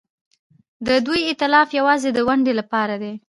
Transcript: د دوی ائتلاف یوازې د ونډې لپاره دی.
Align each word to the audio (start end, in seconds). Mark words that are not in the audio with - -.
د 0.87 0.89
دوی 1.05 1.21
ائتلاف 1.29 1.69
یوازې 1.79 2.09
د 2.13 2.19
ونډې 2.27 2.53
لپاره 2.59 2.95
دی. 3.01 3.13